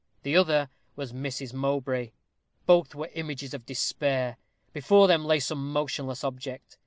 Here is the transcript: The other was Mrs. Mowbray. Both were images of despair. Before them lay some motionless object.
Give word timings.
The 0.23 0.35
other 0.35 0.69
was 0.95 1.13
Mrs. 1.13 1.53
Mowbray. 1.53 2.09
Both 2.65 2.95
were 2.95 3.11
images 3.13 3.53
of 3.53 3.67
despair. 3.67 4.37
Before 4.73 5.07
them 5.07 5.23
lay 5.23 5.39
some 5.39 5.71
motionless 5.71 6.23
object. 6.23 6.79